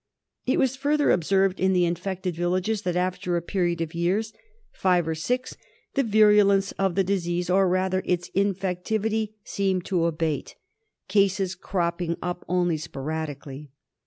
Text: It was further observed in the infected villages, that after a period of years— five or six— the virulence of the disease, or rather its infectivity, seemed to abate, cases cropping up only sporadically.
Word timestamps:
It 0.47 0.57
was 0.57 0.75
further 0.75 1.11
observed 1.11 1.59
in 1.59 1.73
the 1.73 1.85
infected 1.85 2.35
villages, 2.35 2.81
that 2.81 2.95
after 2.95 3.37
a 3.37 3.41
period 3.43 3.81
of 3.81 3.93
years— 3.93 4.33
five 4.85 5.07
or 5.07 5.13
six— 5.13 5.55
the 5.93 6.01
virulence 6.01 6.71
of 6.71 6.95
the 6.95 7.03
disease, 7.03 7.51
or 7.51 7.67
rather 7.69 8.01
its 8.03 8.27
infectivity, 8.31 9.35
seemed 9.43 9.85
to 9.85 10.05
abate, 10.05 10.55
cases 11.07 11.53
cropping 11.53 12.17
up 12.19 12.43
only 12.49 12.77
sporadically. 12.77 13.69